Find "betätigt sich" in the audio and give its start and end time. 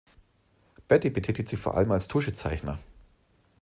1.11-1.59